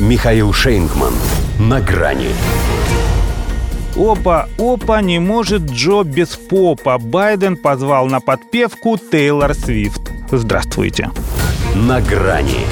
Михаил 0.00 0.52
Шейнгман. 0.52 1.14
На 1.60 1.80
грани. 1.80 2.30
Опа, 3.96 4.48
опа, 4.58 5.00
не 5.00 5.20
может 5.20 5.70
Джо 5.70 6.02
без 6.02 6.30
попа. 6.30 6.98
Байден 6.98 7.56
позвал 7.56 8.06
на 8.06 8.18
подпевку 8.18 8.98
Тейлор 8.98 9.54
Свифт. 9.54 10.00
Здравствуйте. 10.32 11.10
На 11.76 12.00
грани. 12.00 12.66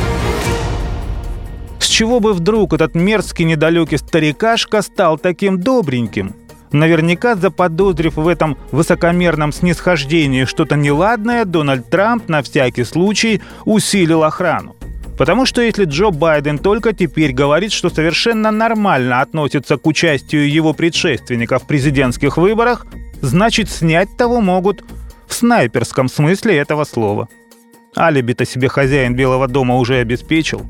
С 1.79 1.87
чего 1.87 2.19
бы 2.19 2.33
вдруг 2.33 2.73
этот 2.73 2.97
мерзкий 2.97 3.45
недалекий 3.45 3.99
старикашка 3.99 4.83
стал 4.83 5.17
таким 5.17 5.61
добреньким? 5.61 6.35
Наверняка 6.73 7.37
заподозрив 7.37 8.17
в 8.17 8.27
этом 8.27 8.59
высокомерном 8.73 9.53
снисхождении 9.53 10.45
что-то 10.45 10.75
неладное, 10.75 11.45
Дональд 11.45 11.89
Трамп 11.89 12.29
на 12.29 12.43
всякий 12.43 12.83
случай 12.83 13.41
усилил 13.65 14.25
охрану. 14.25 14.75
Потому 15.19 15.45
что 15.47 15.61
если 15.61 15.85
Джо 15.85 16.11
Байден 16.11 16.59
только 16.59 16.93
теперь 16.93 17.33
говорит, 17.33 17.73
что 17.73 17.91
совершенно 17.91 18.51
нормально 18.51 19.21
относится 19.21 19.77
к 19.77 19.87
участию 19.87 20.51
его 20.51 20.73
предшественников 20.73 21.63
в 21.63 21.67
президентских 21.67 22.37
выборах, 22.39 22.87
значит 23.21 23.71
снять 23.71 24.17
того 24.17 24.41
могут 24.41 24.85
в 25.27 25.35
снайперском 25.35 26.09
смысле 26.09 26.57
этого 26.57 26.85
слова. 26.85 27.29
Алиби-то 27.97 28.47
себе 28.47 28.69
хозяин 28.69 29.15
Белого 29.15 29.49
дома 29.49 29.77
уже 29.77 29.97
обеспечил. 29.97 30.63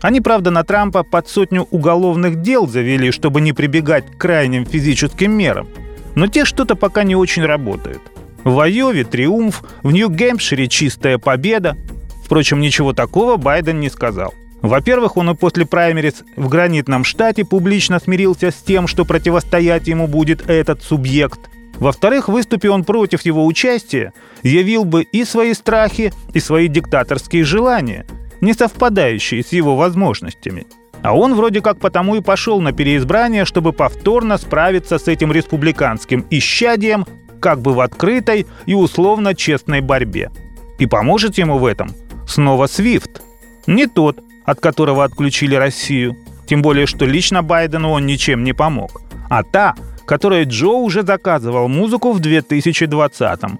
Они, 0.00 0.20
правда, 0.20 0.50
на 0.50 0.64
Трампа 0.64 1.02
под 1.02 1.28
сотню 1.28 1.62
уголовных 1.70 2.42
дел 2.42 2.66
завели, 2.66 3.10
чтобы 3.10 3.40
не 3.40 3.52
прибегать 3.52 4.04
к 4.06 4.18
крайним 4.18 4.66
физическим 4.66 5.32
мерам. 5.32 5.68
Но 6.14 6.26
те 6.26 6.44
что-то 6.44 6.76
пока 6.76 7.04
не 7.04 7.16
очень 7.16 7.44
работают. 7.44 8.02
В 8.42 8.60
Айове 8.60 9.04
триумф, 9.04 9.62
в 9.82 9.90
Нью-Гэмпшире 9.92 10.68
чистая 10.68 11.16
победа, 11.16 11.76
Впрочем, 12.24 12.60
ничего 12.60 12.92
такого 12.94 13.36
Байден 13.36 13.80
не 13.80 13.90
сказал. 13.90 14.34
Во-первых, 14.62 15.18
он 15.18 15.28
и 15.28 15.34
после 15.34 15.66
праймерис 15.66 16.24
в 16.36 16.48
гранитном 16.48 17.04
штате 17.04 17.44
публично 17.44 18.00
смирился 18.00 18.50
с 18.50 18.54
тем, 18.54 18.86
что 18.86 19.04
противостоять 19.04 19.88
ему 19.88 20.06
будет 20.06 20.48
этот 20.48 20.82
субъект. 20.82 21.50
Во-вторых, 21.74 22.28
выступив 22.28 22.70
он 22.70 22.84
против 22.84 23.20
его 23.22 23.44
участия, 23.44 24.14
явил 24.42 24.86
бы 24.86 25.02
и 25.02 25.24
свои 25.24 25.52
страхи, 25.52 26.14
и 26.32 26.40
свои 26.40 26.68
диктаторские 26.68 27.44
желания, 27.44 28.06
не 28.40 28.54
совпадающие 28.54 29.42
с 29.42 29.52
его 29.52 29.76
возможностями. 29.76 30.66
А 31.02 31.14
он 31.14 31.34
вроде 31.34 31.60
как 31.60 31.78
потому 31.78 32.14
и 32.14 32.22
пошел 32.22 32.62
на 32.62 32.72
переизбрание, 32.72 33.44
чтобы 33.44 33.74
повторно 33.74 34.38
справиться 34.38 34.98
с 34.98 35.08
этим 35.08 35.30
республиканским 35.30 36.24
исчадием 36.30 37.04
как 37.38 37.60
бы 37.60 37.74
в 37.74 37.80
открытой 37.80 38.46
и 38.64 38.72
условно 38.72 39.34
честной 39.34 39.82
борьбе. 39.82 40.30
И 40.78 40.86
поможет 40.86 41.36
ему 41.36 41.58
в 41.58 41.66
этом– 41.66 41.90
снова 42.26 42.66
Свифт. 42.66 43.22
Не 43.66 43.86
тот, 43.86 44.18
от 44.44 44.60
которого 44.60 45.04
отключили 45.04 45.54
Россию. 45.54 46.16
Тем 46.46 46.62
более, 46.62 46.86
что 46.86 47.06
лично 47.06 47.42
Байдену 47.42 47.90
он 47.90 48.06
ничем 48.06 48.44
не 48.44 48.52
помог. 48.52 49.02
А 49.30 49.42
та, 49.42 49.74
которой 50.06 50.44
Джо 50.44 50.68
уже 50.68 51.02
заказывал 51.02 51.68
музыку 51.68 52.12
в 52.12 52.20
2020-м. 52.20 53.58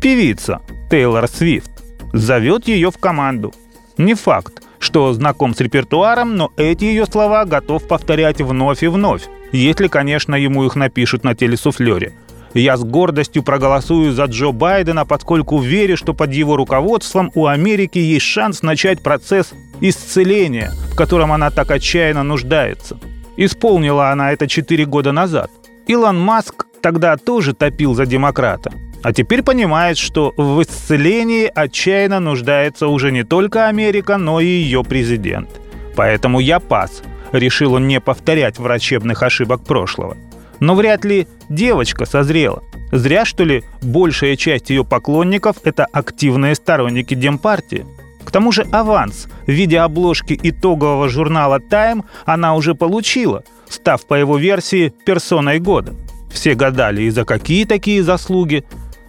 Певица 0.00 0.60
Тейлор 0.90 1.28
Свифт. 1.28 1.70
Зовет 2.12 2.68
ее 2.68 2.90
в 2.90 2.98
команду. 2.98 3.52
Не 3.98 4.14
факт, 4.14 4.62
что 4.78 5.12
знаком 5.12 5.54
с 5.54 5.60
репертуаром, 5.60 6.36
но 6.36 6.50
эти 6.56 6.84
ее 6.84 7.06
слова 7.06 7.44
готов 7.44 7.86
повторять 7.86 8.40
вновь 8.40 8.82
и 8.82 8.88
вновь, 8.88 9.22
если, 9.52 9.86
конечно, 9.86 10.34
ему 10.34 10.64
их 10.64 10.76
напишут 10.76 11.24
на 11.24 11.34
телесуфлере. 11.34 12.12
Я 12.54 12.76
с 12.76 12.84
гордостью 12.84 13.42
проголосую 13.42 14.12
за 14.12 14.24
Джо 14.24 14.52
Байдена, 14.52 15.06
поскольку 15.06 15.58
верю, 15.58 15.96
что 15.96 16.12
под 16.12 16.32
его 16.32 16.56
руководством 16.56 17.30
у 17.34 17.46
Америки 17.46 17.98
есть 17.98 18.26
шанс 18.26 18.62
начать 18.62 19.02
процесс 19.02 19.52
исцеления, 19.80 20.72
в 20.90 20.96
котором 20.96 21.32
она 21.32 21.50
так 21.50 21.70
отчаянно 21.70 22.22
нуждается. 22.22 22.98
Исполнила 23.38 24.10
она 24.10 24.32
это 24.32 24.46
4 24.46 24.84
года 24.84 25.12
назад. 25.12 25.50
Илон 25.86 26.20
Маск 26.20 26.66
тогда 26.82 27.16
тоже 27.16 27.54
топил 27.54 27.94
за 27.94 28.04
демократа. 28.04 28.72
А 29.02 29.12
теперь 29.12 29.42
понимает, 29.42 29.98
что 29.98 30.32
в 30.36 30.62
исцелении 30.62 31.50
отчаянно 31.52 32.20
нуждается 32.20 32.86
уже 32.86 33.10
не 33.10 33.24
только 33.24 33.66
Америка, 33.66 34.16
но 34.18 34.40
и 34.40 34.46
ее 34.46 34.84
президент. 34.84 35.48
Поэтому 35.96 36.38
я 36.38 36.60
пас. 36.60 37.02
Решил 37.32 37.74
он 37.74 37.88
не 37.88 38.00
повторять 38.00 38.58
врачебных 38.58 39.22
ошибок 39.22 39.64
прошлого. 39.64 40.16
Но 40.60 40.76
вряд 40.76 41.04
ли 41.04 41.26
девочка 41.54 42.04
созрела. 42.06 42.62
Зря, 42.90 43.24
что 43.24 43.44
ли, 43.44 43.62
большая 43.82 44.36
часть 44.36 44.70
ее 44.70 44.84
поклонников– 44.84 45.56
это 45.64 45.86
активные 45.86 46.54
сторонники 46.54 47.14
Демпартии. 47.14 47.86
К 48.24 48.30
тому 48.30 48.52
же 48.52 48.62
аванс 48.72 49.28
в 49.46 49.50
виде 49.50 49.78
обложки 49.78 50.38
итогового 50.42 51.08
журнала 51.08 51.58
Time 51.58 52.04
она 52.24 52.54
уже 52.54 52.74
получила, 52.74 53.44
став 53.68 54.04
по 54.06 54.14
его 54.14 54.38
версии 54.38 54.92
персоной 55.04 55.58
года. 55.58 55.94
Все 56.32 56.54
гадали, 56.54 57.02
и 57.02 57.10
за 57.10 57.24
какие 57.24 57.64
такие 57.64 58.02
заслуги. 58.02 58.64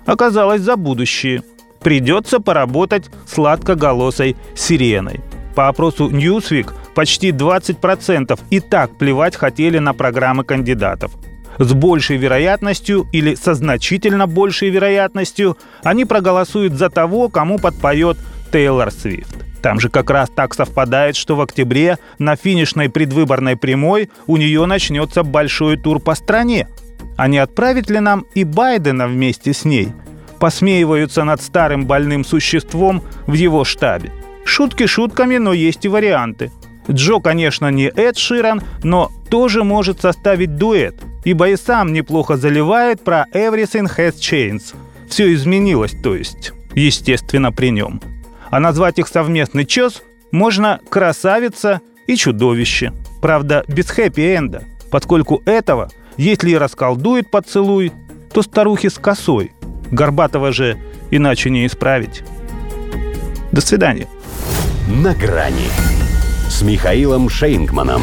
Оказалось, 0.06 0.62
за 0.62 0.76
будущее. 0.76 1.44
Придется 1.82 2.40
поработать 2.40 3.10
сладкоголосой 3.28 4.36
сиреной. 4.56 5.22
По 5.56 5.68
опросу 5.68 6.10
Newsweek 6.10 6.72
почти 6.96 7.30
20% 7.30 8.40
и 8.50 8.60
так 8.60 8.98
плевать 8.98 9.36
хотели 9.36 9.78
на 9.78 9.94
программы 9.94 10.44
кандидатов 10.44 11.12
с 11.60 11.74
большей 11.74 12.18
вероятностью 12.18 13.08
или 13.12 13.36
со 13.36 13.54
значительно 13.54 14.28
большей 14.28 14.70
вероятностью 14.70 15.58
они 15.84 16.06
проголосуют 16.06 16.74
за 16.74 16.90
того, 16.90 17.30
кому 17.30 17.60
подпоет 17.60 18.18
Тейлор 18.52 18.92
Свифт. 18.92 19.36
Там 19.62 19.80
же 19.80 19.90
как 19.90 20.10
раз 20.10 20.30
так 20.30 20.54
совпадает, 20.54 21.16
что 21.16 21.36
в 21.36 21.42
октябре 21.42 21.98
на 22.20 22.36
финишной 22.36 22.90
предвыборной 22.90 23.56
прямой 23.56 24.10
у 24.28 24.36
нее 24.36 24.66
начнется 24.66 25.24
большой 25.24 25.78
тур 25.78 26.00
по 26.00 26.16
стране. 26.16 26.68
А 27.16 27.28
не 27.28 27.38
отправить 27.38 27.90
ли 27.90 28.00
нам 28.00 28.26
и 28.36 28.44
Байдена 28.44 29.08
вместе 29.08 29.54
с 29.54 29.64
ней? 29.64 29.94
Посмеиваются 30.40 31.24
над 31.24 31.42
старым 31.42 31.86
больным 31.86 32.26
существом 32.26 33.04
в 33.26 33.34
его 33.34 33.64
штабе. 33.64 34.12
Шутки 34.44 34.86
шутками, 34.86 35.38
но 35.38 35.54
есть 35.54 35.86
и 35.86 35.88
варианты. 35.88 36.52
Джо, 36.92 37.22
конечно, 37.22 37.72
не 37.72 37.86
Эд 37.88 38.18
Ширан, 38.18 38.62
но 38.84 39.10
тоже 39.30 39.64
может 39.64 40.02
составить 40.02 40.58
дуэт– 40.58 40.96
ибо 41.24 41.50
и 41.50 41.56
сам 41.56 41.94
неплохо 41.94 42.38
заливает 42.38 43.04
про 43.04 43.26
«Everything 43.34 43.90
has 43.98 44.16
changed». 44.16 44.76
Все 45.10 45.34
изменилось, 45.34 45.94
то 46.04 46.16
есть, 46.16 46.54
естественно, 46.74 47.52
при 47.52 47.70
нем. 47.70 48.02
А 48.50 48.60
назвать 48.60 49.00
их 49.00 49.08
совместный 49.08 49.66
чес 49.66 50.02
можно 50.32 50.80
«красавица» 50.90 51.82
и 52.08 52.16
«чудовище». 52.16 52.94
Правда, 53.22 53.64
без 53.68 53.90
хэппи-энда, 53.90 54.64
поскольку 54.92 55.42
этого, 55.46 55.90
если 56.18 56.52
и 56.52 56.58
расколдует 56.58 57.32
поцелуй, 57.32 57.92
то 58.34 58.42
старухи 58.42 58.90
с 58.90 58.96
косой. 58.96 59.52
Горбатого 59.92 60.52
же 60.52 60.78
иначе 61.12 61.50
не 61.50 61.66
исправить. 61.66 62.24
До 63.52 63.62
свидания. 63.62 64.08
На 64.88 65.14
грани 65.14 65.70
с 66.50 66.62
Михаилом 66.64 67.30
Шейнгманом. 67.30 68.02